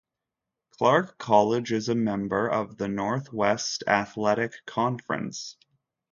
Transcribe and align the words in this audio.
Clark 0.71 1.19
College 1.19 1.71
is 1.71 1.87
a 1.87 1.93
member 1.93 2.49
of 2.49 2.75
the 2.77 2.87
Northwest 2.87 3.83
Athletic 3.85 4.55
Conference. 4.65 5.57